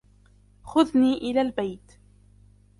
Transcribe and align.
خذني 0.63 1.13
إلى 1.17 1.41
البيت. 1.41 1.91